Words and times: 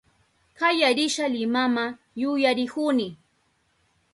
Kaya 0.59 0.89
risha 0.93 1.27
Limama 1.27 1.85
yuyarihuni 2.21 3.07